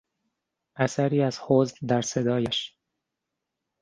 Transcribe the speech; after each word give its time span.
اثری 0.75 1.21
از 1.21 1.39
حزن 1.49 1.75
در 1.87 2.01
صدایش 2.01 2.75